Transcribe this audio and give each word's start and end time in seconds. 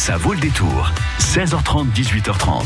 Ça 0.00 0.16
vaut 0.16 0.32
le 0.32 0.40
détour. 0.40 0.90
16h30, 1.20 1.92
18h30. 1.94 2.62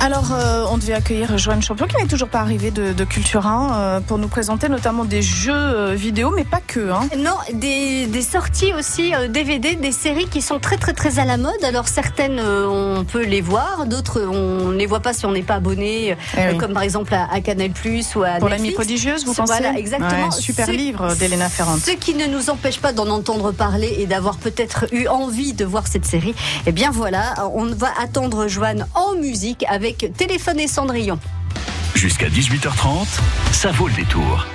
Alors, 0.00 0.32
euh, 0.32 0.64
on 0.70 0.78
devait 0.78 0.94
accueillir 0.94 1.36
Joanne 1.36 1.62
Champion 1.62 1.86
qui 1.86 1.96
n'est 1.96 2.08
toujours 2.08 2.28
pas 2.30 2.40
arrivée 2.40 2.70
de, 2.70 2.94
de 2.94 3.04
Culture 3.04 3.46
1 3.46 3.70
euh, 3.74 4.00
pour 4.00 4.16
nous 4.16 4.26
présenter 4.26 4.70
notamment 4.70 5.04
des 5.04 5.20
jeux 5.20 5.52
euh, 5.54 5.94
vidéo, 5.94 6.32
mais 6.34 6.44
pas 6.44 6.60
que. 6.66 6.90
Hein. 6.90 7.08
Non, 7.18 7.34
des, 7.52 8.06
des 8.06 8.22
sorties 8.22 8.72
aussi 8.72 9.14
euh, 9.14 9.28
DVD, 9.28 9.76
des 9.76 9.92
séries 9.92 10.26
qui 10.28 10.40
sont 10.40 10.58
très 10.58 10.78
très 10.78 10.94
très 10.94 11.18
à 11.18 11.26
la 11.26 11.36
mode. 11.36 11.62
Alors 11.62 11.88
certaines, 11.88 12.40
euh, 12.40 12.66
on 12.66 13.04
peut 13.04 13.22
les 13.24 13.42
voir, 13.42 13.84
d'autres 13.86 14.22
on 14.22 14.68
ne 14.70 14.76
les 14.76 14.86
voit 14.86 15.00
pas 15.00 15.12
si 15.12 15.26
on 15.26 15.32
n'est 15.32 15.42
pas 15.42 15.56
abonné, 15.56 16.12
euh, 16.12 16.14
Eh 16.38 16.52
oui. 16.52 16.58
comme 16.58 16.72
par 16.72 16.82
exemple 16.82 17.12
à, 17.14 17.28
à 17.30 17.40
Canal 17.42 17.70
Plus 17.70 18.16
ou 18.16 18.22
à 18.24 18.38
Pour 18.38 18.48
l'ami 18.48 18.70
prodigieuse, 18.72 19.24
vous 19.26 19.34
pensez 19.34 19.52
Voilà, 19.60 19.78
exactement. 19.78 20.24
Ouais, 20.24 20.30
Super 20.32 20.66
Ce- 20.66 20.72
livre 20.72 21.14
d'Elena 21.16 21.48
Ferrand. 21.50 21.76
Ce 21.76 21.92
qui 21.92 22.14
ne 22.14 22.26
nous 22.26 22.48
empêche 22.50 22.80
pas 22.80 22.92
d'en 22.94 23.08
entendre 23.10 23.52
parler 23.52 23.94
et 23.98 24.06
d'avoir 24.06 24.38
peut-être 24.38 24.86
eu 24.92 25.06
envie 25.06 25.52
de 25.52 25.64
voir 25.66 25.86
cette 25.86 26.06
série. 26.06 26.34
Eh 26.64 26.72
bien 26.72 26.92
voilà, 26.92 27.34
on 27.54 27.66
va 27.66 27.88
attendre 27.98 28.46
Joanne 28.46 28.86
en 28.94 29.14
musique 29.16 29.64
avec 29.68 30.12
Téléphone 30.16 30.60
et 30.60 30.68
Cendrillon. 30.68 31.18
Jusqu'à 31.94 32.28
18h30, 32.28 33.06
ça 33.52 33.72
vaut 33.72 33.88
le 33.88 33.94
détour. 33.94 34.46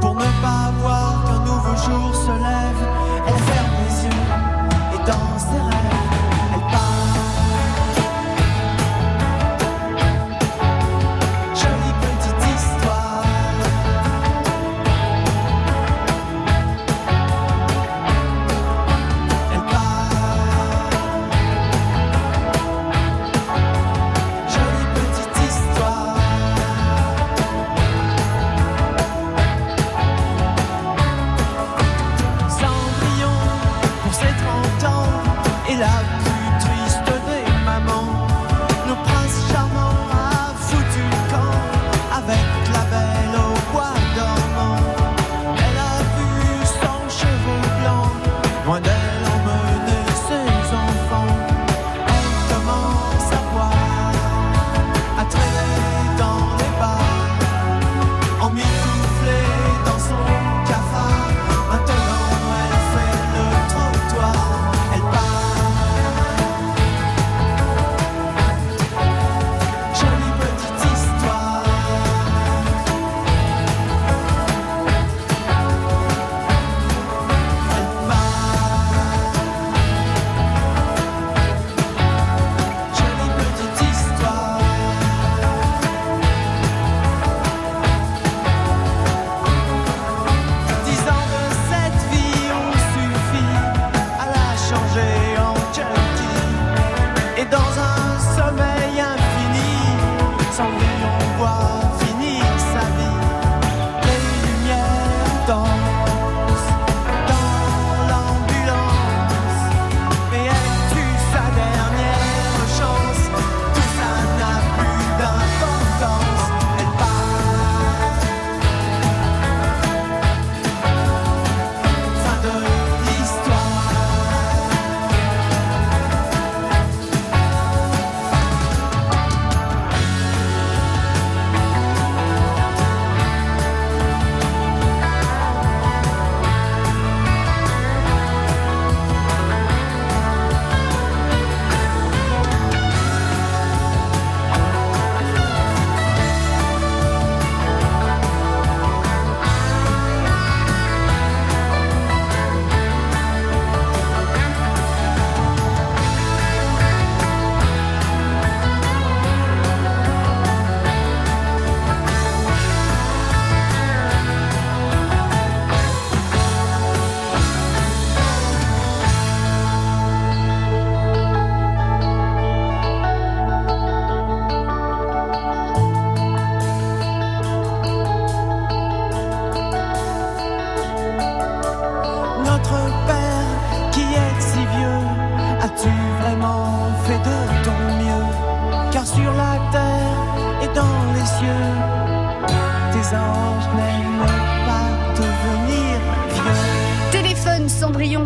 Pour 0.00 0.14
ne 0.14 0.30
pas 0.40 0.72
voir 0.80 1.24
qu'un 1.24 1.40
nouveau 1.44 1.76
jour 1.76 2.14
se 2.14 2.30
lève, 2.30 2.82
elle 3.26 3.42
ferme 3.50 3.74
les 3.82 4.04
yeux 4.04 4.24
et 4.94 5.00
dans 5.06 5.38
ses 5.38 5.60
rêves, 5.60 5.99
est 35.82 36.19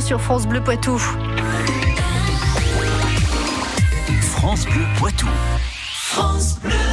sur 0.05 0.21
France 0.21 0.47
Bleu 0.47 0.61
Poitou. 0.61 0.99
France 4.21 4.67
Bleu 4.67 4.85
Poitou. 4.99 5.29
I 6.17 6.84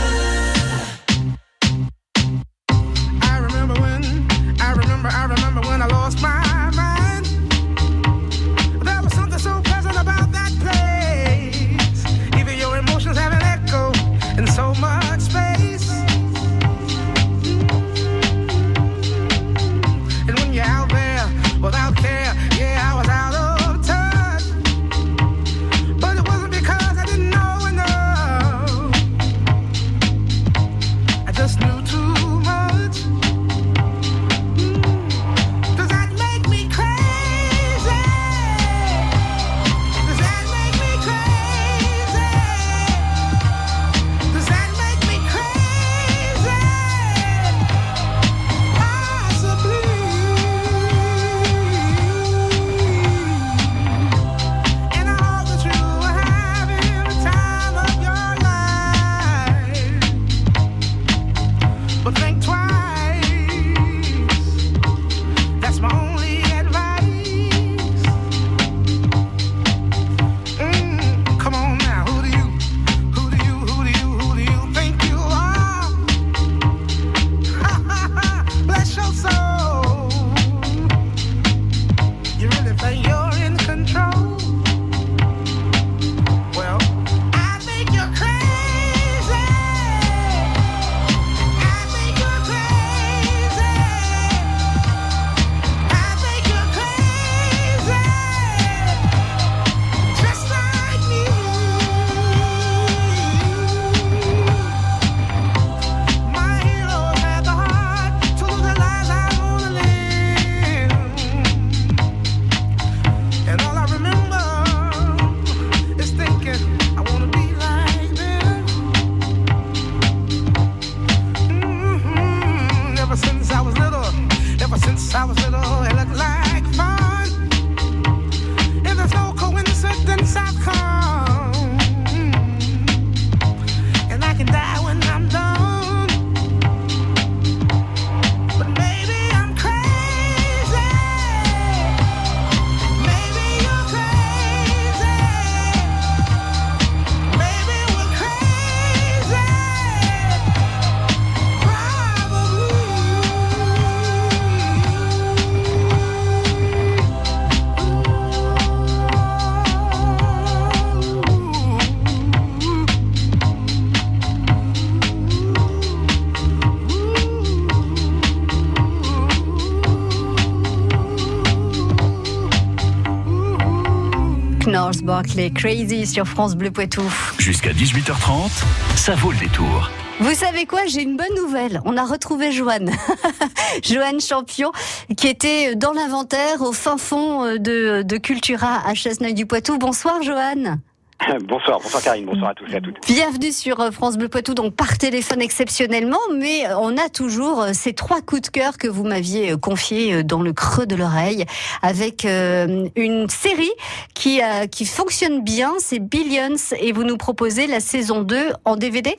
Knors 175.01 175.24
Barclay, 175.24 175.50
Crazy 175.51 176.06
sur 176.06 176.27
France 176.27 176.56
Bleu 176.56 176.71
Poitou. 176.71 177.01
Jusqu'à 177.39 177.71
18h30, 177.71 178.50
ça 178.95 179.15
vaut 179.15 179.31
le 179.31 179.38
détour. 179.38 179.89
Vous 180.19 180.33
savez 180.33 180.65
quoi 180.65 180.86
J'ai 180.86 181.01
une 181.01 181.18
bonne 181.18 181.33
nouvelle. 181.36 181.81
On 181.86 181.98
a 181.98 182.06
retrouvé 182.06 182.51
Joanne. 182.51 182.92
Joanne 183.83 184.19
Champion, 184.19 184.71
qui 185.18 185.27
était 185.27 185.75
dans 185.75 185.94
l'inventaire 185.94 186.62
au 186.62 186.71
fin 186.71 186.98
fond 186.98 187.44
euh, 187.44 187.57
de, 187.57 188.03
de 188.03 188.18
Cultura 188.18 188.81
à 188.86 188.94
Chasseneuil-du-Poitou. 188.94 189.77
Bonsoir 189.77 190.21
Joanne. 190.21 190.80
Bonsoir, 191.47 191.79
bonsoir 191.81 192.01
Karine, 192.01 192.25
bonsoir 192.25 192.51
à 192.51 192.53
tous 192.56 192.71
et 192.71 192.75
à 192.75 192.81
toutes. 192.81 192.95
Bienvenue 193.07 193.51
sur 193.51 193.79
euh, 193.79 193.91
France 193.91 194.18
Bleu 194.18 194.27
Poitou, 194.27 194.53
donc 194.53 194.75
par 194.75 194.97
téléphone 194.97 195.41
exceptionnellement, 195.41 196.19
mais 196.35 196.63
on 196.73 196.97
a 196.97 197.09
toujours 197.09 197.62
euh, 197.62 197.69
ces 197.73 197.94
trois 197.94 198.21
coups 198.21 198.41
de 198.41 198.47
cœur 198.47 198.77
que 198.77 198.88
vous 198.88 199.03
m'aviez 199.03 199.51
euh, 199.51 199.57
confiés 199.57 200.23
dans 200.23 200.41
le 200.41 200.53
creux 200.53 200.85
de 200.85 200.95
l'oreille, 200.95 201.45
avec 201.81 202.25
une 202.25 203.29
série 203.29 203.71
qui, 204.13 204.41
qui 204.71 204.85
fonctionne 204.85 205.44
bien, 205.44 205.73
c'est 205.79 206.00
Billions, 206.00 206.56
et 206.79 206.91
vous 206.91 207.03
nous 207.03 207.18
proposez 207.18 207.67
la 207.67 207.79
saison 207.79 208.21
2 208.21 208.51
en 208.65 208.75
DVD 208.75 209.17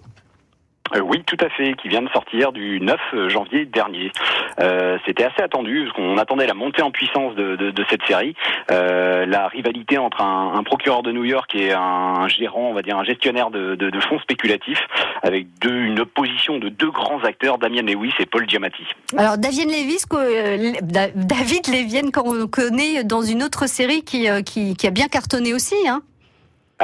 euh, 0.94 1.00
oui, 1.00 1.22
tout 1.26 1.36
à 1.40 1.48
fait, 1.48 1.74
qui 1.74 1.88
vient 1.88 2.02
de 2.02 2.08
sortir 2.10 2.52
du 2.52 2.80
9 2.80 3.28
janvier 3.28 3.64
dernier. 3.64 4.12
Euh, 4.60 4.98
C'était 5.06 5.24
assez 5.24 5.42
attendu, 5.42 5.84
parce 5.84 5.96
qu'on 5.96 6.18
attendait 6.18 6.46
la 6.46 6.54
montée 6.54 6.82
en 6.82 6.90
puissance 6.90 7.34
de, 7.34 7.72
cette 7.90 8.04
série, 8.04 8.34
euh, 8.70 9.26
la 9.26 9.48
rivalité 9.48 9.98
entre 9.98 10.20
un, 10.22 10.62
procureur 10.62 11.02
de 11.02 11.12
New 11.12 11.24
York 11.24 11.54
et 11.54 11.72
un 11.72 12.28
gérant, 12.28 12.70
on 12.70 12.74
va 12.74 12.82
dire 12.82 12.96
un 12.96 13.04
gestionnaire 13.04 13.50
de, 13.50 14.00
fonds 14.08 14.18
spéculatifs, 14.20 14.80
avec 15.22 15.46
une 15.64 16.00
opposition 16.00 16.58
de 16.58 16.68
deux 16.68 16.90
grands 16.90 17.22
acteurs, 17.24 17.58
Damien 17.58 17.82
Lewis 17.82 18.12
et 18.18 18.26
Paul 18.26 18.48
Giamatti. 18.48 18.84
Alors 19.16 19.38
David 19.38 19.68
Lewis, 19.68 20.04
euh, 20.12 20.72
David 21.14 21.68
Lévienne, 21.68 22.10
qu'on 22.10 22.46
connaît 22.46 23.04
dans 23.04 23.22
une 23.22 23.42
autre 23.42 23.66
série 23.68 24.04
euh, 24.14 24.42
qui 24.42 24.86
a 24.86 24.90
bien 24.90 25.08
cartonné 25.08 25.54
aussi, 25.54 25.76
hein 25.86 26.02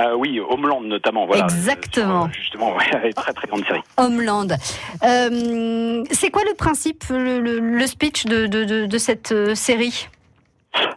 ah 0.01 0.17
oui, 0.17 0.41
Homeland 0.41 0.81
notamment. 0.83 1.27
Voilà, 1.27 1.45
Exactement. 1.45 2.27
Euh, 2.27 2.29
justement, 2.33 2.77
ouais, 2.77 3.13
très 3.17 3.33
très 3.33 3.49
grande 3.49 3.65
série. 3.67 3.81
Homeland. 3.97 4.49
Euh, 5.03 6.05
c'est 6.13 6.31
quoi 6.31 6.43
le 6.45 6.55
principe, 6.55 7.05
le, 7.11 7.41
le 7.41 7.87
speech 7.87 8.27
de, 8.27 8.47
de, 8.47 8.65
de, 8.65 8.87
de 8.87 8.99
cette 8.99 9.35
série? 9.55 10.09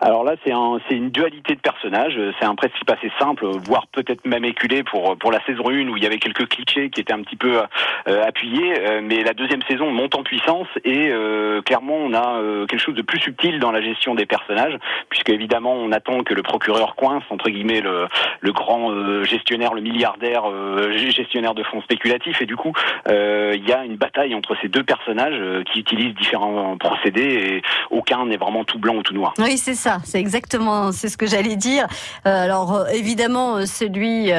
Alors 0.02 0.24
là, 0.24 0.34
c'est 0.44 0.52
un, 0.52 0.80
une 0.90 1.12
dualité 1.12 1.54
de 1.54 1.60
personnages. 1.60 2.20
C'est 2.40 2.46
un 2.46 2.56
principe 2.56 2.90
assez 2.90 3.12
simple, 3.20 3.46
voire 3.46 3.86
peut-être 3.88 4.26
même 4.26 4.44
éculé 4.46 4.84
pour 4.84 5.16
pour 5.18 5.32
la 5.32 5.40
saison 5.46 5.70
1 5.70 5.90
où 5.90 5.98
il 5.98 6.04
y 6.04 6.08
avait 6.08 6.18
quelques 6.18 6.48
clichés 6.48 6.90
qui 6.90 7.02
étaient 7.02 7.14
un 7.14 7.22
petit 7.22 7.36
peu 7.36 7.62
euh, 8.08 8.24
appuyés. 8.24 8.80
Euh, 8.80 9.02
mais 9.04 9.24
la 9.24 9.34
deuxième 9.34 9.62
saison 9.64 9.92
monte 9.92 10.16
en 10.16 10.24
puissance 10.24 10.68
et 10.84 11.10
euh, 11.10 11.62
clairement, 11.62 11.96
on 11.96 12.14
a 12.14 12.40
euh, 12.40 12.66
quelque 12.66 12.80
chose 12.80 12.96
de 12.96 13.04
plus 13.04 13.20
subtil 13.20 13.60
dans 13.60 13.72
la 13.72 13.82
gestion 13.82 14.16
des 14.16 14.26
personnages, 14.26 14.78
puisque 15.10 15.30
évidemment, 15.30 15.74
on 15.74 15.92
attend 15.92 16.24
que 16.24 16.34
le 16.34 16.42
procureur 16.42 16.96
coince 16.96 17.24
entre 17.30 17.50
guillemets 17.50 17.82
le, 17.82 18.08
le 18.40 18.52
grand 18.52 19.24
gestionnaire, 19.24 19.74
le 19.74 19.82
milliardaire 19.82 20.44
gestionnaire 20.92 21.54
de 21.54 21.64
fonds 21.64 21.82
spéculatifs. 21.82 22.42
Et 22.42 22.46
du 22.46 22.56
coup, 22.56 22.74
il 23.08 23.64
y 23.68 23.72
a 23.72 23.86
une 23.86 23.98
bataille 23.98 24.34
entre 24.36 24.56
ces 24.62 24.68
deux 24.68 24.84
personnages 24.84 25.64
qui 25.72 25.80
utilisent 25.80 26.16
différents 26.16 26.78
procédés 26.78 27.22
et 27.22 27.62
aucun 27.90 28.26
n'est 28.26 28.38
vraiment 28.38 28.64
tout 28.64 28.80
blanc 28.80 28.96
ou 28.96 29.04
tout 29.04 29.14
noir. 29.14 29.34
Oui, 29.38 29.58
c'est 29.58 29.76
ça, 29.76 29.91
c'est 30.04 30.20
exactement, 30.20 30.92
c'est 30.92 31.10
ce 31.10 31.18
que 31.18 31.26
j'allais 31.26 31.56
dire. 31.56 31.88
Euh, 32.26 32.44
alors 32.44 32.74
euh, 32.74 32.86
évidemment, 32.88 33.58
euh, 33.58 33.66
celui 33.66 34.32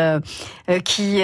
qui 0.85 1.21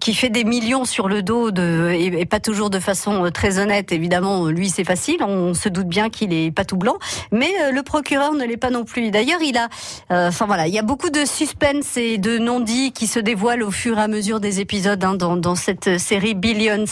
qui 0.00 0.14
fait 0.14 0.28
des 0.28 0.44
millions 0.44 0.84
sur 0.84 1.08
le 1.08 1.22
dos 1.22 1.50
et, 1.50 2.26
pas 2.26 2.40
toujours 2.40 2.70
de 2.70 2.78
façon 2.78 3.30
très 3.32 3.58
honnête, 3.58 3.92
évidemment, 3.92 4.46
lui 4.46 4.68
c'est 4.68 4.84
facile. 4.84 5.22
On 5.22 5.54
se 5.54 5.68
doute 5.68 5.88
bien 5.88 6.10
qu'il 6.10 6.32
est 6.32 6.50
pas 6.50 6.64
tout 6.64 6.76
blanc, 6.76 6.96
mais 7.32 7.50
le 7.72 7.82
procureur 7.82 8.34
ne 8.34 8.44
l'est 8.44 8.56
pas 8.56 8.70
non 8.70 8.84
plus. 8.84 9.10
D'ailleurs, 9.10 9.40
il 9.42 9.56
a, 9.56 9.68
enfin 10.10 10.46
voilà, 10.46 10.66
il 10.66 10.74
y 10.74 10.78
a 10.78 10.82
beaucoup 10.82 11.10
de 11.10 11.24
suspense 11.24 11.96
et 11.96 12.18
de 12.18 12.38
non-dits 12.38 12.92
qui 12.92 13.06
se 13.06 13.18
dévoilent 13.18 13.62
au 13.62 13.70
fur 13.70 13.98
et 13.98 14.02
à 14.02 14.08
mesure 14.08 14.40
des 14.40 14.60
épisodes 14.60 15.02
hein, 15.02 15.14
dans, 15.14 15.54
cette 15.54 15.98
série 15.98 16.34
Billions. 16.34 16.84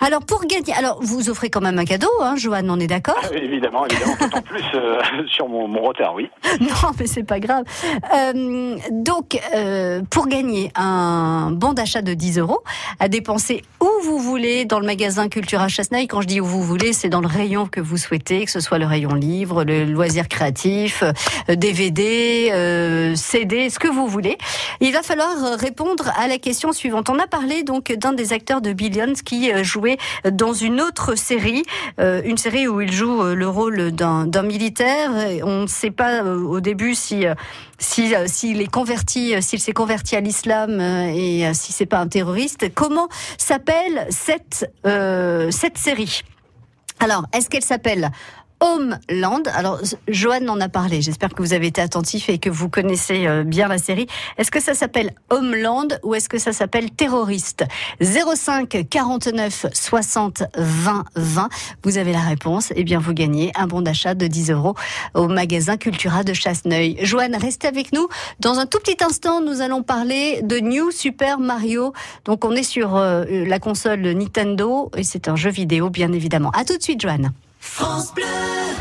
Alors 0.00 0.24
pour 0.24 0.44
gagner, 0.46 0.74
alors 0.74 0.98
vous 1.02 1.30
offrez 1.30 1.50
quand 1.50 1.60
même 1.60 1.78
un 1.78 1.84
cadeau, 1.84 2.10
hein, 2.20 2.34
Joanne, 2.36 2.70
on 2.70 2.78
est 2.78 2.86
d'accord? 2.86 3.20
Évidemment, 3.34 3.86
évidemment, 3.86 4.16
d'autant 4.20 4.42
plus 4.42 4.64
sur 5.28 5.48
mon, 5.48 5.63
mon, 5.68 5.82
retard, 5.82 6.14
oui. 6.14 6.30
non, 6.60 6.90
mais 6.98 7.06
c'est 7.06 7.24
pas 7.24 7.40
grave. 7.40 7.64
Euh, 8.14 8.76
donc, 8.90 9.40
euh, 9.54 10.02
pour 10.10 10.26
gagner 10.26 10.70
un 10.74 11.50
bon 11.52 11.72
d'achat 11.72 12.02
de 12.02 12.14
10 12.14 12.38
euros, 12.38 12.62
à 13.00 13.08
dépenser 13.08 13.62
où 13.80 13.88
vous 14.02 14.18
voulez 14.18 14.64
dans 14.64 14.80
le 14.80 14.86
magasin 14.86 15.28
Cultura 15.28 15.68
Chasseneuil, 15.68 16.06
quand 16.06 16.20
je 16.20 16.26
dis 16.26 16.40
où 16.40 16.46
vous 16.46 16.62
voulez, 16.62 16.92
c'est 16.92 17.08
dans 17.08 17.20
le 17.20 17.26
rayon 17.26 17.66
que 17.66 17.80
vous 17.80 17.96
souhaitez, 17.96 18.44
que 18.44 18.50
ce 18.50 18.60
soit 18.60 18.78
le 18.78 18.86
rayon 18.86 19.14
livre, 19.14 19.64
le 19.64 19.84
loisir 19.84 20.28
créatif, 20.28 21.04
DVD, 21.48 22.50
euh, 22.52 23.14
CD, 23.14 23.70
ce 23.70 23.78
que 23.78 23.88
vous 23.88 24.06
voulez. 24.06 24.38
Il 24.80 24.92
va 24.92 25.02
falloir 25.02 25.58
répondre 25.58 26.10
à 26.18 26.28
la 26.28 26.38
question 26.38 26.72
suivante. 26.72 27.08
On 27.10 27.18
a 27.18 27.26
parlé 27.26 27.62
donc 27.62 27.92
d'un 27.92 28.12
des 28.12 28.32
acteurs 28.32 28.60
de 28.60 28.72
Billions 28.72 29.14
qui 29.24 29.50
jouait 29.64 29.98
dans 30.30 30.52
une 30.52 30.80
autre 30.80 31.14
série, 31.16 31.62
une 31.98 32.36
série 32.36 32.68
où 32.68 32.80
il 32.80 32.92
joue 32.92 33.22
le 33.22 33.48
rôle 33.48 33.92
d'un 33.92 34.42
militaire 34.42 35.10
on 35.42 35.53
ne 35.62 35.66
sait 35.66 35.90
pas 35.90 36.22
euh, 36.22 36.38
au 36.40 36.60
début 36.60 36.94
euh, 37.12 37.34
euh, 37.98 38.24
s'il 38.26 38.60
est 38.60 38.70
converti, 38.70 39.34
s'il 39.42 39.60
s'est 39.60 39.72
converti 39.72 40.16
à 40.16 40.20
l'islam 40.20 40.80
et 40.80 41.52
si 41.54 41.72
c'est 41.72 41.86
pas 41.86 41.98
un 41.98 42.08
terroriste. 42.08 42.72
Comment 42.74 43.08
s'appelle 43.38 44.06
cette 44.10 44.66
série? 45.76 46.22
Alors, 47.00 47.24
est-ce 47.32 47.50
qu'elle 47.50 47.62
s'appelle 47.62 48.10
Homeland. 48.60 49.42
Alors, 49.54 49.80
Joanne 50.08 50.48
en 50.48 50.60
a 50.60 50.68
parlé. 50.68 51.02
J'espère 51.02 51.30
que 51.30 51.42
vous 51.42 51.52
avez 51.52 51.66
été 51.66 51.80
attentif 51.80 52.28
et 52.28 52.38
que 52.38 52.50
vous 52.50 52.68
connaissez 52.68 53.26
euh, 53.26 53.44
bien 53.44 53.68
la 53.68 53.78
série. 53.78 54.06
Est-ce 54.38 54.50
que 54.50 54.60
ça 54.60 54.74
s'appelle 54.74 55.12
Homeland 55.30 55.88
ou 56.02 56.14
est-ce 56.14 56.28
que 56.28 56.38
ça 56.38 56.52
s'appelle 56.52 56.90
Terroriste? 56.90 57.64
05 58.00 58.86
49 58.88 59.66
60 59.72 60.44
20 60.56 61.04
20. 61.16 61.48
Vous 61.82 61.98
avez 61.98 62.12
la 62.12 62.20
réponse. 62.20 62.72
Eh 62.76 62.84
bien, 62.84 62.98
vous 62.98 63.12
gagnez 63.12 63.52
un 63.54 63.66
bon 63.66 63.82
d'achat 63.82 64.14
de 64.14 64.26
10 64.26 64.50
euros 64.50 64.74
au 65.14 65.28
magasin 65.28 65.76
Cultura 65.76 66.24
de 66.24 66.32
Chasseneuil. 66.32 66.96
Joanne, 67.02 67.36
restez 67.36 67.68
avec 67.68 67.92
nous. 67.92 68.08
Dans 68.40 68.58
un 68.58 68.66
tout 68.66 68.78
petit 68.78 69.02
instant, 69.04 69.40
nous 69.40 69.60
allons 69.60 69.82
parler 69.82 70.40
de 70.42 70.58
New 70.58 70.90
Super 70.90 71.38
Mario. 71.38 71.92
Donc, 72.24 72.44
on 72.44 72.52
est 72.52 72.62
sur 72.62 72.96
euh, 72.96 73.24
la 73.28 73.58
console 73.58 74.00
Nintendo 74.00 74.90
et 74.96 75.02
c'est 75.02 75.28
un 75.28 75.36
jeu 75.36 75.50
vidéo, 75.50 75.90
bien 75.90 76.12
évidemment. 76.12 76.50
À 76.50 76.64
tout 76.64 76.76
de 76.76 76.82
suite, 76.82 77.00
Joanne. 77.00 77.32
France 77.66 78.14
Bleu. 78.14 78.24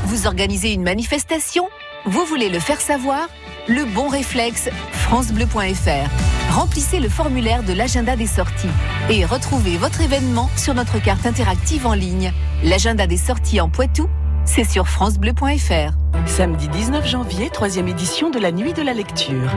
Vous 0.06 0.28
organisez 0.28 0.74
une 0.74 0.84
manifestation? 0.84 1.68
Vous 2.06 2.26
voulez 2.26 2.50
le 2.50 2.60
faire 2.60 2.82
savoir? 2.82 3.28
Le 3.68 3.86
bon 3.86 4.10
réflexe, 4.10 4.70
francebleu.fr. 4.92 6.52
Remplissez 6.52 7.00
le 7.00 7.08
formulaire 7.08 7.64
de 7.64 7.72
l'agenda 7.74 8.16
des 8.18 8.28
sorties 8.28 8.68
et 9.10 9.26
retrouvez 9.26 9.78
votre 9.78 10.02
événement 10.02 10.50
sur 10.58 10.74
notre 10.74 11.02
carte 11.02 11.26
interactive 11.26 11.88
en 11.88 11.94
ligne. 11.94 12.34
L'agenda 12.62 13.08
des 13.08 13.18
sorties 13.18 13.62
en 13.62 13.70
Poitou, 13.70 14.10
c'est 14.46 14.64
sur 14.64 14.88
francebleu.fr. 14.88 15.94
Samedi 16.26 16.68
19 16.68 17.08
janvier, 17.08 17.50
troisième 17.50 17.88
édition 17.88 18.30
de 18.30 18.40
la 18.40 18.52
Nuit 18.52 18.74
de 18.74 18.82
la 18.82 18.94
Lecture. 18.94 19.52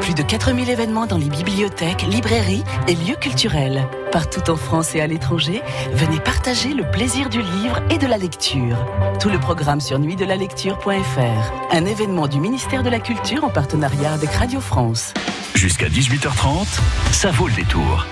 Plus 0.00 0.14
de 0.14 0.22
4000 0.22 0.68
événements 0.70 1.06
dans 1.06 1.18
les 1.18 1.28
bibliothèques, 1.28 2.02
librairies 2.02 2.64
et 2.88 2.94
lieux 2.94 3.16
culturels. 3.20 3.86
Partout 4.12 4.50
en 4.50 4.56
France 4.56 4.94
et 4.94 5.00
à 5.00 5.06
l'étranger, 5.06 5.62
venez 5.92 6.20
partager 6.20 6.74
le 6.74 6.88
plaisir 6.90 7.28
du 7.28 7.40
livre 7.40 7.82
et 7.90 7.98
de 7.98 8.06
la 8.06 8.18
lecture. 8.18 8.76
Tout 9.20 9.28
le 9.28 9.38
programme 9.38 9.80
sur 9.80 9.98
nuitdelalecture.fr. 9.98 11.72
Un 11.72 11.84
événement 11.84 12.28
du 12.28 12.40
ministère 12.40 12.82
de 12.82 12.90
la 12.90 13.00
Culture 13.00 13.44
en 13.44 13.50
partenariat 13.50 14.12
avec 14.12 14.30
Radio 14.30 14.60
France. 14.60 15.12
Jusqu'à 15.54 15.88
18h30, 15.88 16.66
ça 17.12 17.30
vaut 17.30 17.48
le 17.48 17.54
détour. 17.54 18.06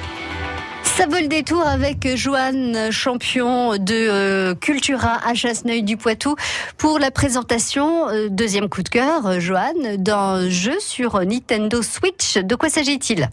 Ça 0.85 1.07
vaut 1.07 1.19
le 1.19 1.27
détour 1.27 1.67
avec 1.67 2.07
Joanne, 2.17 2.91
champion 2.93 3.77
de 3.77 3.95
euh, 3.95 4.55
Cultura 4.55 5.19
à 5.27 5.35
Chasseneuil 5.35 5.83
du 5.83 5.97
Poitou, 5.97 6.37
pour 6.79 6.99
la 6.99 7.11
présentation, 7.11 8.09
euh, 8.09 8.29
deuxième 8.29 8.69
coup 8.69 8.83
de 8.83 8.89
cœur, 8.89 9.27
euh, 9.27 9.41
Joanne, 9.41 9.97
d'un 9.97 10.49
jeu 10.49 10.79
sur 10.79 11.19
Nintendo 11.25 11.83
Switch. 11.83 12.39
De 12.39 12.55
quoi 12.55 12.69
s'agit-il? 12.69 13.29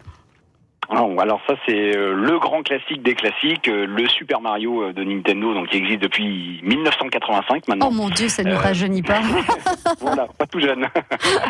Alors 0.92 1.42
ça 1.48 1.56
c'est 1.66 1.96
euh, 1.96 2.14
le 2.14 2.38
grand 2.40 2.64
classique 2.64 3.02
des 3.02 3.16
classiques, 3.16 3.68
euh, 3.68 3.86
le 3.86 4.08
Super 4.10 4.42
Mario 4.42 4.84
euh, 4.84 4.94
de 4.94 5.04
Nintendo, 5.04 5.54
donc 5.54 5.70
qui 5.70 5.78
existe 5.78 6.02
depuis 6.02 6.60
1985 6.64 7.68
maintenant. 7.68 7.88
Oh 7.90 7.94
mon 7.94 8.10
Dieu, 8.10 8.28
ça 8.28 8.44
ne 8.44 8.52
nous 8.52 8.58
rajeunit 8.58 9.02
pas. 9.02 9.22
voilà, 10.00 10.28
pas 10.38 10.46
tout 10.46 10.60
jeune. 10.60 10.88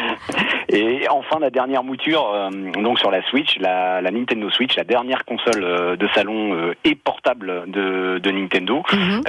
Et 0.70 1.08
enfin 1.10 1.40
la 1.40 1.50
dernière 1.50 1.84
mouture, 1.84 2.50
donc 2.82 3.00
sur 3.00 3.12
la 3.12 3.22
Switch, 3.24 3.58
la, 3.60 4.02
Nintendo 4.02 4.50
Switch, 4.50 4.76
la 4.78 4.84
dernière 4.84 5.26
console 5.26 5.98
de 5.98 6.08
salon 6.16 6.74
et 6.86 6.96
portable 6.96 7.66
de, 7.68 8.32
Nintendo. 8.32 8.84
Mhm 8.94 9.22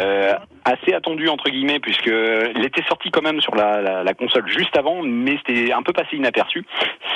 assez 0.64 0.94
attendu 0.94 1.28
entre 1.28 1.50
guillemets 1.50 1.80
puisque 1.80 2.06
elle 2.06 2.64
était 2.64 2.84
sortie 2.84 3.10
quand 3.10 3.22
même 3.22 3.40
sur 3.40 3.54
la, 3.54 3.80
la, 3.80 4.04
la 4.04 4.14
console 4.14 4.46
juste 4.46 4.76
avant, 4.76 5.02
mais 5.02 5.38
c'était 5.38 5.72
un 5.72 5.82
peu 5.82 5.92
passé 5.92 6.16
inaperçu. 6.16 6.64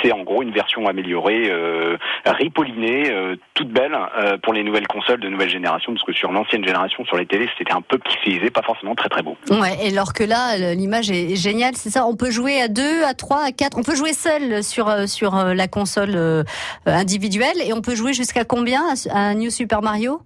C'est 0.03 0.13
en 0.13 0.23
gros 0.23 0.43
une 0.43 0.51
version 0.51 0.87
améliorée, 0.87 1.49
euh, 1.51 1.97
ripollinée, 2.25 2.86
euh, 2.87 3.37
toute 3.55 3.71
belle 3.71 3.95
euh, 3.95 4.39
pour 4.39 4.53
les 4.53 4.63
nouvelles 4.63 4.87
consoles 4.87 5.21
de 5.21 5.29
nouvelle 5.29 5.51
génération, 5.51 5.93
parce 5.93 6.05
que 6.05 6.13
sur 6.13 6.33
l'ancienne 6.33 6.65
génération, 6.65 7.05
sur 7.05 7.17
les 7.17 7.27
télés, 7.27 7.49
c'était 7.59 7.73
un 7.73 7.81
peu 7.81 7.99
pixelisé, 7.99 8.51
pas 8.51 8.63
forcément 8.63 8.95
très 8.95 9.09
très 9.09 9.23
beau. 9.23 9.37
Ouais, 9.51 9.77
et 9.83 9.93
alors 9.93 10.13
que 10.13 10.25
là, 10.25 10.75
l'image 10.75 11.11
est 11.11 11.37
géniale, 11.37 11.75
c'est 11.77 11.91
ça. 11.91 12.07
On 12.07 12.17
peut 12.17 12.31
jouer 12.31 12.61
à 12.61 12.69
deux, 12.69 13.05
à 13.05 13.15
trois, 13.15 13.45
à 13.45 13.53
quatre. 13.53 13.79
On 13.79 13.83
peut 13.83 13.97
jouer 13.97 14.13
seul 14.13 14.63
sur 14.63 14.89
euh, 14.89 15.07
sur 15.07 15.35
la 15.37 15.69
console 15.69 16.45
individuelle 16.87 17.61
et 17.65 17.73
on 17.73 17.81
peut 17.81 17.95
jouer 17.95 18.13
jusqu'à 18.13 18.45
combien 18.45 18.83
à 19.11 19.35
New 19.35 19.51
Super 19.51 19.83
Mario? 19.83 20.21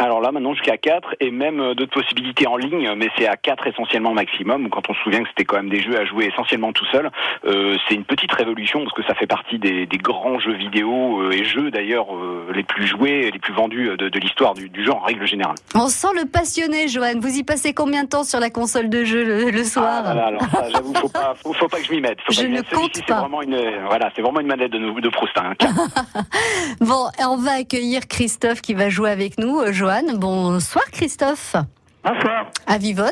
Alors 0.00 0.20
là, 0.20 0.30
maintenant 0.30 0.54
jusqu'à 0.54 0.76
4 0.76 1.16
et 1.18 1.32
même 1.32 1.60
euh, 1.60 1.74
d'autres 1.74 1.92
possibilités 1.92 2.46
en 2.46 2.56
ligne, 2.56 2.92
mais 2.96 3.08
c'est 3.18 3.26
à 3.26 3.36
4 3.36 3.66
essentiellement 3.66 4.12
maximum. 4.14 4.70
Quand 4.70 4.88
on 4.88 4.94
se 4.94 5.00
souvient 5.00 5.22
que 5.24 5.28
c'était 5.28 5.44
quand 5.44 5.56
même 5.56 5.68
des 5.68 5.80
jeux 5.80 5.98
à 5.98 6.04
jouer 6.04 6.26
essentiellement 6.26 6.72
tout 6.72 6.84
seul, 6.92 7.10
euh, 7.44 7.76
c'est 7.88 7.96
une 7.96 8.04
petite 8.04 8.32
révolution 8.32 8.84
parce 8.84 8.94
que 8.94 9.02
ça 9.02 9.14
fait 9.14 9.26
partie 9.26 9.58
des, 9.58 9.86
des 9.86 9.98
grands 9.98 10.38
jeux 10.38 10.54
vidéo 10.54 11.20
euh, 11.20 11.32
et 11.32 11.44
jeux 11.44 11.72
d'ailleurs 11.72 12.14
euh, 12.14 12.46
les 12.54 12.62
plus 12.62 12.86
joués, 12.86 13.26
et 13.26 13.30
les 13.32 13.38
plus 13.40 13.52
vendus 13.52 13.90
de, 13.98 14.08
de 14.08 14.18
l'histoire 14.20 14.54
du, 14.54 14.68
du 14.68 14.84
genre 14.84 15.02
en 15.02 15.06
règle 15.06 15.26
générale. 15.26 15.56
On 15.74 15.88
sent 15.88 16.08
le 16.14 16.26
passionné, 16.26 16.86
Joanne. 16.86 17.18
Vous 17.18 17.36
y 17.36 17.42
passez 17.42 17.74
combien 17.74 18.04
de 18.04 18.08
temps 18.08 18.24
sur 18.24 18.38
la 18.38 18.50
console 18.50 18.88
de 18.90 19.02
jeu 19.02 19.24
le, 19.24 19.50
le 19.50 19.64
soir 19.64 19.86
Ah, 19.88 20.02
voilà, 20.04 20.26
alors 20.26 20.42
ça, 20.42 20.68
j'avoue, 20.70 20.94
faut 20.94 21.08
pas, 21.08 21.34
faut, 21.42 21.52
faut 21.52 21.68
pas 21.68 21.78
que 21.78 21.86
je 21.86 21.92
m'y 21.92 22.00
mette. 22.00 22.20
Faut 22.24 22.32
Je 22.32 22.42
pas 22.42 22.48
ne 22.48 22.62
compte 22.62 22.90
c'est 22.94 23.04
pas. 23.04 23.20
Vraiment 23.20 23.42
une, 23.42 23.60
voilà, 23.86 24.10
c'est 24.14 24.22
vraiment 24.22 24.38
une 24.40 24.46
manette 24.46 24.70
de, 24.70 25.00
de 25.00 25.08
Proust. 25.08 25.36
Hein, 25.38 25.54
Bon, 26.80 27.06
on 27.28 27.36
va 27.36 27.52
accueillir 27.58 28.06
Christophe 28.06 28.60
qui 28.60 28.74
va 28.74 28.88
jouer 28.88 29.10
avec 29.10 29.38
nous. 29.38 29.60
Joanne, 29.88 30.18
bonsoir 30.18 30.84
Christophe. 30.92 31.56
Bonsoir. 32.04 32.50
À 32.66 32.76
Vivonne. 32.76 33.08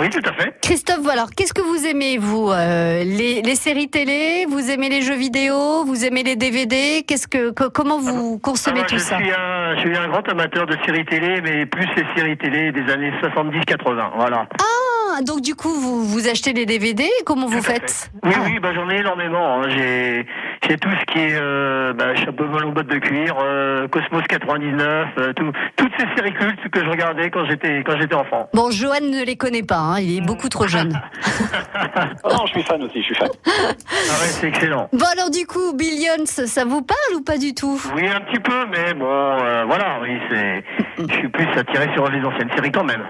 Oui, 0.00 0.10
tout 0.10 0.20
à 0.28 0.32
fait. 0.32 0.52
Christophe, 0.60 0.98
voilà, 1.00 1.26
qu'est-ce 1.36 1.54
que 1.54 1.60
vous 1.62 1.86
aimez, 1.86 2.18
vous 2.18 2.50
Euh, 2.50 3.04
les, 3.04 3.40
les 3.40 3.54
séries 3.54 3.88
télé? 3.88 4.44
Vous 4.50 4.68
aimez 4.68 4.88
les 4.88 5.02
jeux 5.02 5.14
vidéo? 5.14 5.84
Vous 5.84 6.04
aimez 6.04 6.24
les 6.24 6.34
DVD 6.34 7.04
Qu'est-ce 7.06 7.28
que, 7.28 7.50
co- 7.50 7.70
Comment 7.70 8.00
vous 8.00 8.36
consommez 8.40 8.78
Alors, 8.80 8.90
tout 8.90 8.98
je 8.98 9.02
ça? 9.04 9.16
Suis 9.16 9.30
un, 9.30 9.76
je 9.76 9.80
suis 9.82 9.96
un 9.96 10.08
grand 10.08 10.28
amateur 10.28 10.66
de 10.66 10.76
séries 10.84 11.04
télé, 11.04 11.40
mais 11.40 11.66
plus 11.66 11.86
les 11.96 12.04
séries 12.16 12.36
télé 12.36 12.72
des 12.72 12.92
années 12.92 13.12
70-80. 13.22 14.10
Voilà. 14.16 14.48
Ah, 14.60 15.22
donc 15.22 15.40
du 15.40 15.54
coup, 15.54 15.70
vous, 15.72 16.02
vous 16.04 16.28
achetez 16.28 16.52
les 16.52 16.66
DVD 16.66 17.08
Comment 17.24 17.46
vous 17.46 17.58
Tout 17.58 17.64
faites? 17.64 18.10
Oui, 18.24 18.32
Ah. 18.34 18.40
oui, 18.44 18.58
bah, 18.60 18.70
j'en 18.74 18.90
ai 18.90 18.96
énormément. 18.96 19.62
hein. 19.62 19.68
J'ai, 19.68 20.26
j'ai 20.68 20.76
tout 20.76 20.90
ce 20.90 21.12
qui 21.12 21.18
est 21.18 21.34
euh, 21.34 21.92
bah, 21.94 22.14
chapeau 22.14 22.44
melon 22.44 22.72
bottes 22.72 22.88
de 22.88 22.98
cuir, 22.98 23.36
euh, 23.40 23.88
Cosmos 23.88 24.22
99, 24.28 25.08
euh, 25.18 25.32
tout, 25.32 25.50
toutes 25.76 25.92
ces 25.98 26.06
séries 26.14 26.34
cultes 26.34 26.68
que 26.70 26.84
je 26.84 26.90
regardais 26.90 27.30
quand 27.30 27.46
j'étais 27.46 27.82
quand 27.84 27.98
j'étais 27.98 28.14
enfant. 28.14 28.48
Bon, 28.52 28.70
Joanne 28.70 29.10
ne 29.10 29.24
les 29.24 29.36
connaît 29.36 29.62
pas, 29.62 29.78
hein, 29.78 30.00
il 30.00 30.18
est 30.18 30.26
beaucoup 30.26 30.48
trop 30.48 30.66
jeune. 30.66 31.00
Oh 32.24 32.30
non, 32.32 32.46
je 32.46 32.52
suis 32.52 32.62
fan 32.62 32.82
aussi, 32.82 33.00
je 33.00 33.06
suis 33.06 33.14
fan. 33.14 33.28
Ah 33.46 33.50
ouais, 33.50 34.28
c'est 34.28 34.48
excellent. 34.48 34.88
Bon, 34.92 35.04
alors 35.12 35.30
du 35.30 35.46
coup, 35.46 35.74
Billions, 35.74 36.26
ça 36.26 36.64
vous 36.64 36.82
parle 36.82 37.16
ou 37.16 37.22
pas 37.22 37.38
du 37.38 37.54
tout? 37.54 37.80
Oui, 37.94 38.06
un 38.08 38.20
petit 38.20 38.40
peu, 38.40 38.66
mais 38.70 38.94
bon, 38.94 39.06
euh, 39.06 39.64
voilà, 39.66 39.98
oui, 40.02 40.18
c'est, 40.30 40.64
je 41.08 41.14
suis 41.14 41.28
plus 41.28 41.46
attiré 41.56 41.88
sur 41.94 42.08
les 42.10 42.20
anciennes 42.24 42.50
séries 42.56 42.72
quand 42.72 42.84
même. 42.84 43.02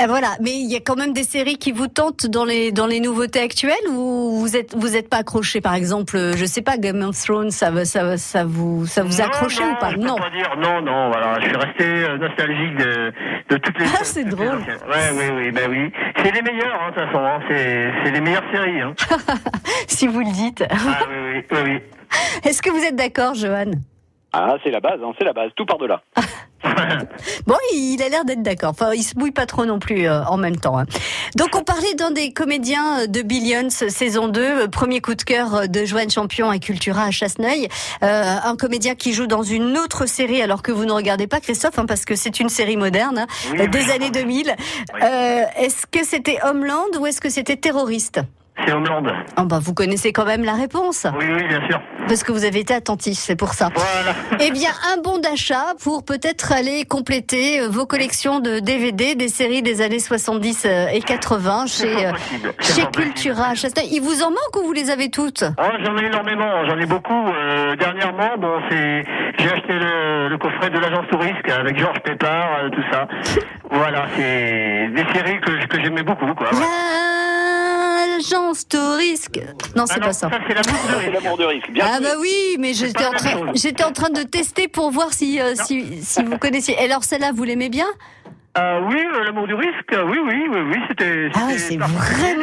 Eh, 0.00 0.06
Voilà, 0.06 0.28
mais 0.40 0.50
il 0.52 0.70
y 0.70 0.76
a 0.76 0.80
quand 0.80 0.96
même 0.96 1.12
des 1.12 1.24
séries 1.24 1.56
qui 1.58 1.72
vous 1.72 1.88
tentent 1.88 2.26
dans 2.26 2.44
les 2.44 2.72
dans 2.72 2.86
les 2.86 3.00
nouveautés 3.00 3.40
actuelles 3.40 3.88
ou 3.90 4.38
vous 4.38 4.56
êtes 4.56 4.74
vous 4.76 4.96
êtes 4.96 5.08
pas 5.08 5.18
accroché 5.18 5.60
par 5.60 5.74
exemple, 5.74 6.16
euh, 6.16 6.32
je 6.36 6.44
sais 6.44 6.62
pas 6.62 6.76
Game 6.76 7.02
of 7.02 7.16
Thrones, 7.22 7.50
ça 7.50 7.84
ça 7.84 8.16
ça 8.16 8.44
vous 8.44 8.86
ça 8.86 9.02
vous 9.02 9.20
a 9.20 9.24
Non, 9.24 9.30
accroché 9.30 9.62
non, 9.64 9.72
ou 9.72 9.74
pas 9.76 9.90
je 9.90 9.96
peux 9.96 10.02
Non. 10.02 10.16
pas 10.16 10.30
dire 10.30 10.54
non, 10.58 10.80
non, 10.82 11.08
voilà, 11.10 11.38
je 11.40 11.46
suis 11.48 11.56
resté 11.56 11.84
euh, 11.84 12.18
nostalgique 12.18 12.76
de, 12.76 13.12
de 13.50 13.56
toutes 13.58 13.78
les. 13.78 13.86
Ah, 13.86 13.98
c'est 14.02 14.24
toutes 14.24 14.38
les 14.40 14.46
drôle. 14.46 14.58
Ouais, 14.58 15.10
oui, 15.14 15.24
oui, 15.36 15.50
ben 15.50 15.70
oui. 15.70 15.92
C'est 16.22 16.30
les 16.32 16.42
meilleurs, 16.42 16.80
hein, 16.80 16.90
de 16.90 16.94
toute 17.00 17.04
façon, 17.10 17.24
hein, 17.24 17.40
c'est, 17.48 17.90
c'est 18.04 18.10
les 18.12 18.20
meilleures 18.20 18.44
séries. 18.52 18.80
Hein. 18.80 18.94
Si 19.88 20.06
vous 20.06 20.20
le 20.20 20.32
dites. 20.32 20.64
ah 20.70 20.74
oui, 21.08 21.16
oui, 21.34 21.44
oui, 21.50 21.58
oui. 21.64 21.80
Est-ce 22.44 22.62
que 22.62 22.70
vous 22.70 22.82
êtes 22.82 22.96
d'accord, 22.96 23.34
Johan? 23.34 23.72
Ah, 24.32 24.56
c'est 24.64 24.70
la 24.70 24.80
base, 24.80 24.98
hein, 25.04 25.12
c'est 25.18 25.24
la 25.24 25.32
base, 25.32 25.50
tout 25.56 25.66
part 25.66 25.78
de 25.78 25.86
là. 25.86 26.02
Bon, 27.46 27.56
il 27.74 28.00
a 28.02 28.08
l'air 28.08 28.24
d'être 28.24 28.42
d'accord. 28.42 28.70
Enfin, 28.70 28.92
il 28.94 29.02
se 29.02 29.18
mouille 29.18 29.32
pas 29.32 29.46
trop 29.46 29.64
non 29.66 29.78
plus 29.80 30.06
euh, 30.08 30.22
en 30.24 30.36
même 30.36 30.56
temps. 30.56 30.78
hein. 30.78 30.84
Donc, 31.34 31.56
on 31.56 31.64
parlait 31.64 31.94
d'un 31.94 32.12
des 32.12 32.32
comédiens 32.32 33.06
de 33.08 33.22
Billions 33.22 33.68
saison 33.70 34.28
2, 34.28 34.40
euh, 34.40 34.68
premier 34.68 35.00
coup 35.00 35.14
de 35.14 35.22
cœur 35.22 35.54
euh, 35.54 35.66
de 35.66 35.84
Joanne 35.84 36.10
Champion 36.10 36.48
à 36.50 36.58
Cultura 36.58 37.04
à 37.04 37.10
Chasseneuil. 37.10 37.68
Euh, 38.02 38.36
un 38.44 38.56
comédien 38.56 38.94
qui 38.94 39.12
joue 39.12 39.26
dans 39.26 39.42
une 39.42 39.76
autre 39.76 40.06
série, 40.06 40.40
alors 40.40 40.62
que 40.62 40.70
vous 40.72 40.84
ne 40.84 40.92
regardez 40.92 41.26
pas 41.26 41.40
Christophe, 41.40 41.78
hein, 41.78 41.86
parce 41.86 42.04
que 42.04 42.14
c'est 42.14 42.38
une 42.40 42.48
série 42.48 42.76
moderne 42.76 43.18
hein, 43.18 43.26
Oui, 43.52 43.58
oui. 43.60 43.68
des 43.68 43.90
années 43.90 44.10
2000. 44.10 44.54
Oui. 44.94 45.00
Euh, 45.02 45.42
est-ce 45.56 45.86
que 45.86 46.04
c'était 46.04 46.38
Homeland 46.44 46.86
ou 46.98 47.06
est-ce 47.06 47.20
que 47.20 47.28
c'était 47.28 47.56
terroriste? 47.56 48.20
C'est 48.64 48.72
Homeland. 48.72 49.02
oh, 49.38 49.42
bah, 49.44 49.58
Vous 49.60 49.74
connaissez 49.74 50.12
quand 50.12 50.24
même 50.26 50.44
la 50.44 50.52
réponse, 50.52 51.06
Oui, 51.18 51.24
oui, 51.34 51.48
bien 51.48 51.66
sûr. 51.68 51.80
parce 52.06 52.22
que 52.22 52.32
vous 52.32 52.44
avez 52.44 52.60
été 52.60 52.74
attentif, 52.74 53.16
c'est 53.18 53.34
pour 53.34 53.54
ça. 53.54 53.70
Voilà. 53.74 54.14
Eh 54.40 54.50
bien, 54.50 54.70
un 54.94 55.00
bon 55.00 55.18
d'achat 55.18 55.74
pour 55.82 56.04
peut-être 56.04 56.52
aller 56.52 56.84
compléter 56.84 57.60
euh, 57.62 57.68
vos 57.68 57.86
collections 57.86 58.40
de 58.40 58.58
DVD 58.60 59.14
des 59.14 59.28
séries 59.28 59.62
des 59.62 59.80
années 59.80 59.98
70 59.98 60.64
euh, 60.66 60.86
et 60.92 61.00
80 61.00 61.64
C'est 61.66 61.88
chez, 61.98 62.06
euh, 62.06 62.12
chez. 62.60 62.82
Cultura. 62.92 63.54
Il 63.90 64.00
vous 64.02 64.22
en 64.22 64.30
manque 64.30 64.56
ou 64.60 64.66
vous 64.66 64.72
les 64.72 64.90
avez 64.90 65.10
toutes? 65.10 65.44
Oh, 65.58 65.62
j'en 65.84 65.96
ai 65.96 66.04
énormément, 66.06 66.64
j'en 66.68 66.78
ai 66.78 66.86
beaucoup. 66.86 67.26
Euh, 67.28 67.74
dernièrement, 67.76 68.36
bon, 68.38 68.60
j'ai 68.70 69.02
acheté 69.38 69.72
le, 69.72 70.28
le 70.28 70.38
coffret 70.38 70.68
de 70.70 70.78
l'agence 70.78 71.06
Tourisque 71.10 71.48
avec 71.48 71.78
Georges 71.78 72.00
Pépard, 72.04 72.48
euh, 72.64 72.68
tout 72.70 72.82
ça. 72.92 73.08
Voilà, 73.74 74.04
c'est 74.14 74.88
des 74.94 75.04
séries 75.14 75.40
que, 75.40 75.66
que 75.66 75.80
j'aimais 75.82 76.02
beaucoup, 76.02 76.26
quoi. 76.34 76.48
ouais. 76.52 76.60
L'agence 78.30 78.68
Tourisque. 78.68 79.40
Non, 79.76 79.86
c'est 79.86 79.94
Ah 80.00 80.04
pas 80.06 80.12
ça. 80.12 80.30
c'est 80.46 80.54
l'amour 80.54 80.80
de 80.88 80.94
risque. 80.94 81.12
l'amour 81.22 81.38
de 81.38 81.44
risque. 81.44 81.70
Bien 81.72 81.84
Ah 81.88 82.00
bah 82.00 82.14
oui, 82.20 82.56
mais 82.58 82.72
j'étais 82.74 83.04
en 83.04 83.10
train, 83.12 83.52
j'étais 83.54 83.84
en 83.84 83.92
train 83.92 84.10
de 84.10 84.22
tester 84.22 84.68
pour 84.68 84.90
voir 84.90 85.12
si 85.12 85.40
euh, 85.40 85.54
si, 85.56 86.02
si 86.02 86.22
vous 86.22 86.38
connaissiez. 86.38 86.74
Et 86.74 86.84
alors 86.84 87.04
celle-là, 87.04 87.32
vous 87.34 87.44
l'aimez 87.44 87.68
bien? 87.68 87.86
Euh, 88.58 88.80
oui, 88.86 88.96
euh, 89.14 89.24
l'amour 89.24 89.46
du 89.46 89.54
risque, 89.54 89.90
oui, 89.92 90.18
oui, 90.24 90.44
oui, 90.50 90.60
oui, 90.70 90.76
c'était. 90.88 91.30
Ah 91.34 91.48
c'est 91.56 91.78
particulier. 91.78 92.36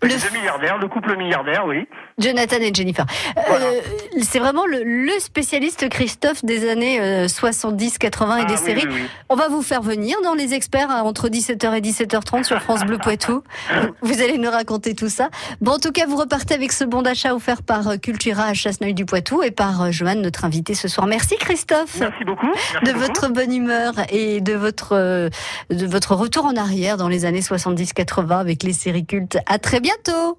Vraiment 0.00 0.14
Les 0.14 0.14
le 0.14 0.30
deux 0.30 0.38
milliardaires, 0.38 0.78
le 0.78 0.88
couple 0.88 1.16
milliardaire, 1.16 1.64
oui. 1.66 1.86
Jonathan 2.18 2.56
et 2.60 2.72
Jennifer. 2.74 3.06
Euh, 3.36 3.80
c'est 4.22 4.38
vraiment 4.40 4.66
le, 4.66 4.82
le 4.84 5.12
spécialiste 5.20 5.88
Christophe 5.88 6.44
des 6.44 6.68
années 6.68 7.00
euh, 7.00 7.28
70, 7.28 7.98
80 7.98 8.36
et 8.36 8.40
Ah, 8.40 8.44
des 8.46 8.52
oui, 8.54 8.58
séries. 8.58 8.86
oui, 8.88 8.92
oui. 8.94 9.06
On 9.28 9.36
va 9.36 9.48
vous 9.48 9.62
faire 9.62 9.82
venir 9.82 10.16
dans 10.22 10.34
les 10.34 10.54
experts 10.54 10.90
hein, 10.90 11.02
entre 11.02 11.28
17h 11.28 11.76
et 11.76 11.80
17h30 11.80 12.44
sur 12.44 12.60
France 12.60 12.84
Bleu 12.84 12.98
Poitou. 12.98 13.42
Vous- 14.02 14.20
allez 14.22 14.36
nous 14.38 14.50
raconter 14.50 14.94
tout 14.96 15.08
ça. 15.08 15.28
Bon, 15.60 15.72
en 15.72 15.78
tout 15.78 15.92
cas, 15.92 16.06
vous 16.06 16.16
repartez 16.16 16.54
avec 16.54 16.72
ce 16.72 16.82
bon 16.84 17.02
d'achat 17.02 17.34
offert 17.34 17.62
par 17.62 17.86
euh, 17.88 17.96
Cultura 17.98 18.44
à 18.46 18.54
Chasseneuil 18.54 18.94
du 18.94 19.04
Poitou 19.04 19.42
et 19.44 19.52
par 19.52 19.82
euh, 19.82 19.90
Joanne, 19.92 20.22
notre 20.22 20.44
invité 20.44 20.74
ce 20.74 20.88
soir. 20.88 21.06
Merci 21.06 21.36
Christophe. 21.36 21.98
Merci 22.00 22.24
beaucoup. 22.24 22.46
Merci 22.46 22.84
De 22.84 22.92
beaucoup. 22.92 23.06
votre 23.06 23.28
bonne 23.28 23.52
humeur 23.54 23.92
et 24.10 24.40
de 24.40 24.54
votre 24.54 24.88
euh, 24.96 25.28
de 25.70 25.86
votre 25.86 26.14
retour 26.16 26.46
en 26.46 26.56
arrière 26.56 26.96
dans 26.96 27.08
les 27.08 27.24
années 27.24 27.40
70-80 27.40 28.38
avec 28.40 28.64
les 28.64 28.72
séries 28.72 29.06
cultes. 29.06 29.38
À 29.46 29.58
très 29.58 29.78
bientôt. 29.78 29.87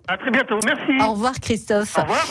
À 0.07 0.17
très 0.17 0.31
bientôt, 0.31 0.59
merci. 0.65 1.03
Au 1.03 1.11
revoir 1.13 1.33
Christophe. 1.39 1.97
Au 1.97 2.01
revoir. 2.01 2.25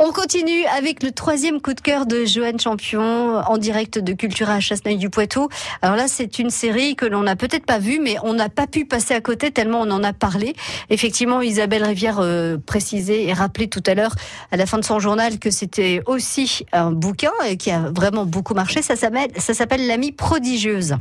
On 0.00 0.10
continue 0.10 0.64
avec 0.76 1.04
le 1.04 1.12
troisième 1.12 1.60
coup 1.60 1.72
de 1.72 1.80
cœur 1.80 2.04
de 2.04 2.24
Joanne 2.24 2.58
Champion 2.58 3.36
en 3.38 3.58
direct 3.58 4.00
de 4.00 4.12
Cultura 4.12 4.54
à 4.54 4.60
Chasseneuil 4.60 4.96
du 4.96 5.08
Poitou. 5.08 5.48
Alors 5.82 5.94
là, 5.94 6.08
c'est 6.08 6.40
une 6.40 6.50
série 6.50 6.96
que 6.96 7.06
l'on 7.06 7.22
n'a 7.22 7.36
peut-être 7.36 7.64
pas 7.64 7.78
vue, 7.78 8.00
mais 8.00 8.16
on 8.24 8.32
n'a 8.32 8.48
pas 8.48 8.66
pu 8.66 8.86
passer 8.86 9.14
à 9.14 9.20
côté 9.20 9.52
tellement 9.52 9.82
on 9.82 9.90
en 9.92 10.02
a 10.02 10.12
parlé. 10.12 10.54
Effectivement, 10.90 11.42
Isabelle 11.42 11.84
Rivière 11.84 12.18
euh, 12.18 12.56
précisait 12.58 13.22
et 13.22 13.32
rappelait 13.32 13.68
tout 13.68 13.84
à 13.86 13.94
l'heure 13.94 14.16
à 14.50 14.56
la 14.56 14.66
fin 14.66 14.78
de 14.78 14.84
son 14.84 14.98
journal 14.98 15.38
que 15.38 15.50
c'était 15.50 16.02
aussi 16.06 16.66
un 16.72 16.90
bouquin 16.90 17.32
euh, 17.44 17.54
qui 17.54 17.70
a 17.70 17.90
vraiment 17.94 18.26
beaucoup 18.26 18.54
marché. 18.54 18.82
Ça 18.82 18.96
s'appelle, 18.96 19.30
ça 19.36 19.54
s'appelle 19.54 19.86
L'amie 19.86 20.10
prodigieuse. 20.10 20.96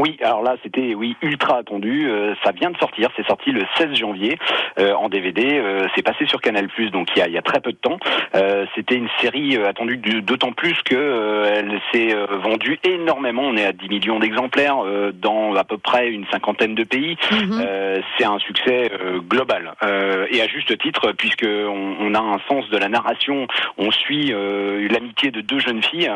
Oui, 0.00 0.16
alors 0.22 0.42
là, 0.42 0.56
c'était 0.62 0.94
oui 0.94 1.16
ultra 1.22 1.58
attendu. 1.58 2.08
Euh, 2.08 2.34
ça 2.44 2.52
vient 2.52 2.70
de 2.70 2.76
sortir. 2.78 3.10
C'est 3.16 3.26
sorti 3.26 3.50
le 3.50 3.62
16 3.76 3.94
janvier 3.94 4.38
euh, 4.78 4.92
en 4.94 5.08
DVD. 5.08 5.58
Euh, 5.58 5.86
c'est 5.94 6.02
passé 6.02 6.24
sur 6.26 6.40
Canal 6.40 6.68
donc 6.92 7.08
il 7.16 7.18
y 7.18 7.22
a, 7.22 7.28
y 7.28 7.38
a 7.38 7.42
très 7.42 7.60
peu 7.60 7.72
de 7.72 7.76
temps. 7.78 7.98
Euh, 8.34 8.66
c'était 8.74 8.94
une 8.94 9.08
série 9.20 9.56
euh, 9.56 9.68
attendue 9.68 9.96
du- 9.96 10.22
d'autant 10.22 10.52
plus 10.52 10.80
que 10.82 10.94
euh, 10.94 11.52
elle 11.56 11.80
s'est 11.92 12.14
vendue 12.42 12.78
énormément. 12.84 13.42
On 13.42 13.56
est 13.56 13.64
à 13.64 13.72
10 13.72 13.88
millions 13.88 14.18
d'exemplaires 14.18 14.84
euh, 14.84 15.12
dans 15.12 15.54
à 15.54 15.64
peu 15.64 15.78
près 15.78 16.08
une 16.10 16.26
cinquantaine 16.26 16.74
de 16.74 16.84
pays. 16.84 17.16
Euh, 17.60 18.00
c'est 18.16 18.24
un 18.24 18.38
succès 18.38 18.90
euh, 18.92 19.18
global 19.20 19.74
euh, 19.82 20.26
et 20.30 20.40
à 20.42 20.46
juste 20.46 20.76
titre 20.78 21.12
puisque 21.12 21.46
on, 21.46 21.96
on 22.00 22.14
a 22.14 22.20
un 22.20 22.38
sens 22.48 22.68
de 22.70 22.76
la 22.78 22.88
narration. 22.88 23.46
On 23.78 23.90
suit 23.90 24.32
euh, 24.32 24.86
l'amitié 24.90 25.30
de 25.30 25.40
deux 25.40 25.58
jeunes 25.58 25.82
filles. 25.82 26.10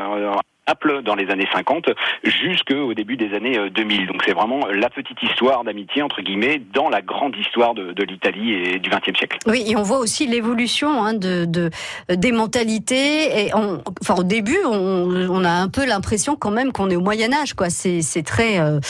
Euh, 0.68 0.72
Apple 0.72 1.02
dans 1.02 1.14
les 1.14 1.30
années 1.30 1.48
50 1.52 1.90
jusqu'au 2.24 2.94
début 2.94 3.16
des 3.16 3.34
années 3.34 3.58
euh, 3.58 3.70
2000. 3.70 4.06
Donc 4.06 4.22
c'est 4.24 4.32
vraiment 4.32 4.66
la 4.66 4.90
petite 4.90 5.22
histoire 5.22 5.64
d'amitié 5.64 6.02
entre 6.02 6.22
guillemets 6.22 6.60
dans 6.72 6.88
la 6.88 7.02
grande 7.02 7.36
histoire 7.36 7.74
de, 7.74 7.94
l'Italie 8.02 8.52
et 8.52 8.78
du 8.78 8.90
XXe 8.90 9.16
siècle. 9.18 9.38
Oui, 9.46 9.64
et 9.66 9.76
on 9.76 9.82
voit 9.82 9.98
aussi 9.98 10.26
l'évolution 10.26 11.04
hein, 11.04 11.14
de, 11.14 11.44
de 11.44 11.70
des 12.08 12.32
mentalités. 12.32 13.46
Et 13.46 13.54
enfin, 13.54 14.14
au 14.16 14.24
début, 14.24 14.58
on, 14.64 15.44
a 15.44 15.50
un 15.50 15.68
peu 15.68 15.84
l'impression 15.86 16.36
quand 16.36 16.50
même 16.50 16.72
qu'on 16.72 16.90
est 16.90 16.96
au 16.96 17.00
Moyen 17.00 17.32
Âge, 17.32 17.54
c'est 17.68 18.22
très, 18.24 18.60
euh, 18.60 18.80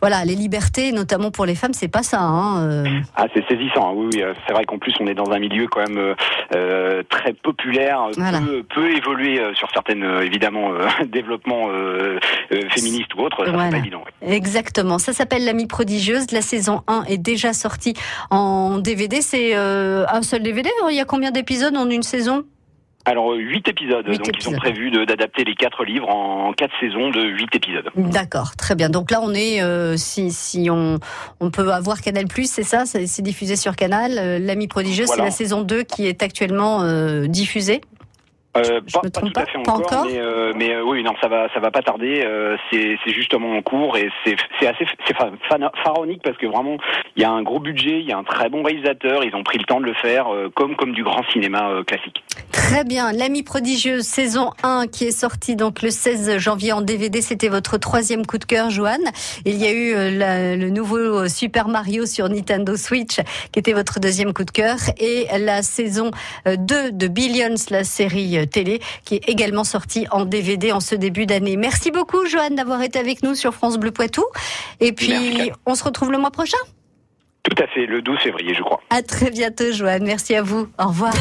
voilà, 0.00 0.24
les 0.24 0.34
libertés, 0.34 0.92
notamment 0.92 1.30
pour 1.30 1.46
les 1.46 1.54
femmes, 1.54 1.72
c'est 1.74 1.88
pas 1.88 2.02
ça. 2.02 2.20
Hein, 2.20 2.62
euh. 2.68 2.84
Ah, 3.16 3.26
c'est 3.34 3.46
saisissant. 3.48 3.90
hein. 3.90 3.92
Oui, 3.94 4.08
oui. 4.14 4.22
euh, 4.22 4.32
C'est 4.46 4.52
vrai 4.52 4.64
qu'en 4.64 4.78
plus, 4.78 4.92
on 5.00 5.06
est 5.06 5.14
dans 5.14 5.30
un 5.30 5.38
milieu 5.38 5.66
quand 5.68 5.80
même 5.86 5.98
euh, 5.98 6.14
euh, 6.54 7.02
très 7.08 7.32
populaire, 7.32 8.08
Voilà. 8.16 8.40
peu, 8.40 8.62
peu 8.74 8.90
évolué 8.96 9.40
sur 9.54 9.68
certaines, 9.72 10.04
évidemment, 10.22 10.70
développements 11.06 11.68
féministes 12.70 13.14
ou 13.16 13.20
autres. 13.20 13.44
Voilà. 13.46 13.70
pas 13.70 13.78
évident. 13.78 14.02
ouais. 14.22 14.34
Exactement. 14.34 14.98
Ça 14.98 15.12
s'appelle 15.12 15.44
L'Amie 15.44 15.66
prodigieuse. 15.66 16.30
La 16.32 16.42
saison 16.42 16.82
1 16.88 17.04
est 17.08 17.18
déjà 17.18 17.52
sortie 17.52 17.94
en 18.30 18.78
DVD. 18.78 19.20
C'est 19.22 19.56
euh, 19.56 20.04
un 20.10 20.22
seul 20.22 20.42
DVD. 20.42 20.68
Il 20.90 20.96
y 20.96 21.00
a 21.00 21.04
combien 21.04 21.30
d'épisodes 21.30 21.76
en 21.76 21.88
une 21.90 22.02
saison? 22.02 22.44
Alors, 23.10 23.32
huit 23.32 23.66
épisodes. 23.66 24.06
Huit 24.06 24.18
donc, 24.18 24.28
épisodes. 24.28 24.52
ils 24.52 24.56
ont 24.56 24.58
prévu 24.60 24.90
d'adapter 24.92 25.42
les 25.42 25.56
quatre 25.56 25.84
livres 25.84 26.08
en 26.08 26.52
quatre 26.52 26.72
saisons 26.78 27.10
de 27.10 27.22
huit 27.24 27.52
épisodes. 27.56 27.90
D'accord, 27.96 28.54
très 28.56 28.76
bien. 28.76 28.88
Donc 28.88 29.10
là, 29.10 29.18
on 29.20 29.34
est, 29.34 29.60
euh, 29.62 29.96
si, 29.96 30.30
si 30.30 30.70
on, 30.70 30.98
on 31.40 31.50
peut 31.50 31.72
avoir 31.72 32.00
Canal+, 32.00 32.26
c'est 32.44 32.62
ça? 32.62 32.84
C'est 32.86 33.22
diffusé 33.22 33.56
sur 33.56 33.74
Canal. 33.74 34.12
Euh, 34.16 34.38
L'Amie 34.38 34.68
prodigieuse, 34.68 35.08
Voilà. 35.08 35.22
c'est 35.24 35.26
la 35.26 35.32
saison 35.32 35.62
2 35.62 35.82
qui 35.82 36.06
est 36.06 36.22
actuellement 36.22 36.82
euh, 36.82 37.26
diffusée? 37.26 37.80
Euh, 38.56 38.80
Je 38.84 38.92
pas, 38.94 39.00
me 39.04 39.10
pas 39.10 39.20
trompe 39.20 39.32
tout 39.32 39.40
à 39.40 39.44
pas? 39.44 39.50
fait 39.52 39.62
Pas 39.62 39.72
encore, 39.72 39.92
encore? 39.92 40.06
mais, 40.06 40.18
euh, 40.18 40.52
mais 40.56 40.74
euh, 40.74 40.82
oui, 40.84 41.04
non, 41.04 41.14
ça 41.20 41.28
va, 41.28 41.48
ça 41.54 41.60
va 41.60 41.70
pas 41.70 41.82
tarder. 41.82 42.24
c'est 42.70 42.96
justement 43.06 43.56
en 43.56 43.62
cours 43.62 43.96
et 43.96 44.08
c'est 44.24 44.34
assez 44.66 44.84
c'est 45.06 45.16
pharaonique 45.84 46.20
parce 46.24 46.36
que 46.36 46.46
vraiment, 46.46 46.76
il 47.16 47.22
y 47.22 47.24
a 47.24 47.30
un 47.30 47.42
gros 47.42 47.60
budget, 47.60 48.00
il 48.00 48.06
y 48.08 48.12
a 48.12 48.18
un 48.18 48.24
très 48.24 48.48
bon 48.48 48.62
réalisateur, 48.64 49.22
ils 49.24 49.34
ont 49.36 49.44
pris 49.44 49.58
le 49.58 49.64
temps 49.64 49.80
de 49.80 49.86
le 49.86 49.94
faire, 49.94 50.26
comme 50.54 50.74
comme 50.74 50.92
du 50.94 51.04
grand 51.04 51.22
cinéma 51.30 51.70
classique. 51.86 52.24
Très 52.60 52.84
bien. 52.84 53.10
L'Amie 53.12 53.42
prodigieuse, 53.42 54.04
saison 54.04 54.50
1, 54.62 54.86
qui 54.86 55.04
est 55.06 55.10
sortie 55.18 55.56
donc 55.56 55.80
le 55.82 55.90
16 55.90 56.36
janvier 56.38 56.72
en 56.72 56.82
DVD. 56.82 57.20
C'était 57.22 57.48
votre 57.48 57.78
troisième 57.78 58.26
coup 58.26 58.36
de 58.38 58.44
cœur, 58.44 58.68
Joanne. 58.70 59.00
Il 59.46 59.56
y 59.56 59.66
a 59.66 59.72
eu 59.72 59.94
euh, 59.94 60.10
la- 60.10 60.56
le 60.56 60.68
nouveau 60.70 60.98
euh, 60.98 61.28
Super 61.28 61.68
Mario 61.68 62.04
sur 62.06 62.28
Nintendo 62.28 62.76
Switch, 62.76 63.16
qui 63.50 63.58
était 63.58 63.72
votre 63.72 63.98
deuxième 63.98 64.32
coup 64.34 64.44
de 64.44 64.50
cœur. 64.50 64.76
Et 64.98 65.26
la 65.38 65.62
saison 65.62 66.10
euh, 66.46 66.56
2 66.56 66.92
de 66.92 67.08
Billions, 67.08 67.54
la 67.70 67.82
série 67.82 68.38
euh, 68.38 68.44
télé, 68.46 68.80
qui 69.04 69.16
est 69.16 69.28
également 69.28 69.64
sortie 69.64 70.06
en 70.10 70.24
DVD 70.26 70.70
en 70.70 70.80
ce 70.80 70.94
début 70.94 71.26
d'année. 71.26 71.56
Merci 71.56 71.90
beaucoup, 71.90 72.26
Joanne, 72.26 72.54
d'avoir 72.56 72.82
été 72.82 72.98
avec 72.98 73.22
nous 73.22 73.34
sur 73.34 73.54
France 73.54 73.78
Bleu 73.78 73.90
Poitou. 73.90 74.24
Et 74.80 74.92
puis, 74.92 75.08
Merci. 75.08 75.52
on 75.66 75.74
se 75.74 75.82
retrouve 75.82 76.12
le 76.12 76.18
mois 76.18 76.30
prochain. 76.30 76.58
Tout 77.42 77.56
à 77.60 77.66
fait, 77.68 77.86
le 77.86 78.02
12 78.02 78.18
février, 78.18 78.54
je 78.54 78.62
crois. 78.62 78.80
À 78.90 79.02
très 79.02 79.30
bientôt, 79.30 79.72
Joanne. 79.72 80.04
Merci 80.04 80.34
à 80.36 80.42
vous. 80.42 80.68
Au 80.78 80.88
revoir. 80.88 81.14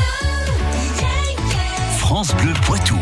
France 2.10 2.34
Bleu 2.38 2.54
Poitou. 2.66 2.98